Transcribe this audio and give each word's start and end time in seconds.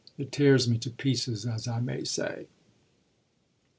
It 0.17 0.31
tears 0.31 0.67
me 0.67 0.79
to 0.79 0.89
pieces 0.89 1.45
as 1.45 1.67
I 1.67 1.79
may 1.79 2.03
say." 2.05 2.47